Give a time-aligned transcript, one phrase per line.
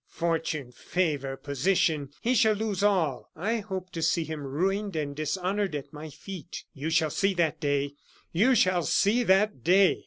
[0.09, 3.29] Fortune, favor, position he shall lose all!
[3.35, 6.63] I hope to see him ruined and dishonored at my feet.
[6.73, 7.93] You shall see that day!
[8.31, 9.99] you shall see that day!"